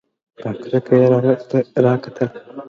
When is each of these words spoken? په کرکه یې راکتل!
په 0.41 0.49
کرکه 0.61 0.93
یې 1.01 1.07
راکتل! 1.85 2.29